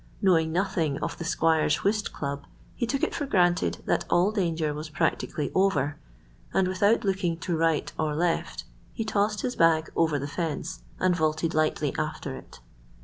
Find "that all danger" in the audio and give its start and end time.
3.85-4.73